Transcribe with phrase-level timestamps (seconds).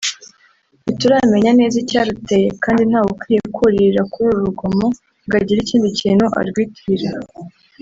[0.83, 4.85] ntituramenya neza icyaruteye kandi ntawe ukwiye kuririra kuri uru rugomo
[5.25, 7.09] ngo agire ikindi kintu arwitirira